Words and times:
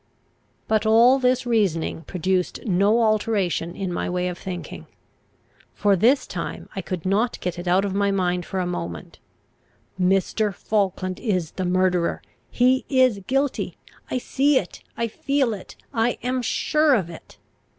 But 0.67 0.87
all 0.87 1.19
this 1.19 1.45
reasoning 1.45 2.01
produced 2.05 2.65
no 2.65 3.03
alteration 3.03 3.75
in 3.75 3.93
my 3.93 4.09
way 4.09 4.29
of 4.29 4.37
thinking. 4.39 4.87
For 5.75 5.95
this 5.95 6.25
time 6.25 6.67
I 6.75 6.81
could 6.81 7.05
not 7.05 7.39
get 7.39 7.59
it 7.59 7.67
out 7.67 7.85
of 7.85 7.93
my 7.93 8.09
mind 8.09 8.43
for 8.43 8.59
a 8.59 8.65
moment: 8.65 9.19
"Mr. 10.01 10.51
Falkland 10.55 11.19
is 11.19 11.51
the 11.51 11.65
murderer! 11.65 12.23
He 12.49 12.83
is 12.89 13.19
guilty! 13.27 13.77
I 14.09 14.17
see 14.17 14.57
it! 14.57 14.81
I 14.97 15.07
feel 15.07 15.53
it! 15.53 15.75
I 15.93 16.17
am 16.23 16.41
sure 16.41 16.95
of 16.95 17.11
it!" 17.11 17.37